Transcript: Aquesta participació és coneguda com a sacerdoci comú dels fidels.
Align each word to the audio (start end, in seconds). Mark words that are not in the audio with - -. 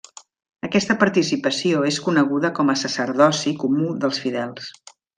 Aquesta 0.67 0.95
participació 1.03 1.83
és 1.91 2.01
coneguda 2.07 2.53
com 2.61 2.75
a 2.75 2.77
sacerdoci 2.87 3.57
comú 3.65 3.95
dels 4.03 4.27
fidels. 4.27 4.77